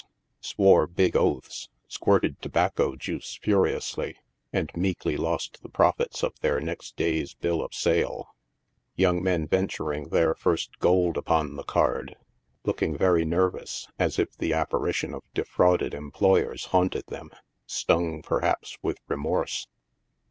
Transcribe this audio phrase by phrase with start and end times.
[0.43, 4.17] s a ore big oaths, squirted tobacco juice furiously,
[4.51, 8.33] and meekly lost the profits of their next day's bill of sale—
[8.95, 12.15] young men venturing their first gold upon the card—
[12.65, 17.29] looking very nervous, as if the apparition of defraudod employers haunted them—
[17.67, 19.67] stung, perhaps, with remorse.